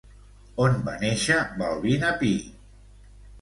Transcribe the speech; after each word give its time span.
On 0.63 0.79
va 0.87 0.95
néixer 1.03 1.37
Balbina 1.59 2.11
Pi? 2.23 2.33